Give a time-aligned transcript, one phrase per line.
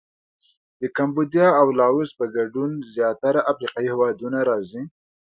[0.81, 4.81] د کمبودیا او لاووس په ګډون زیاتره افریقایي هېوادونه راځي.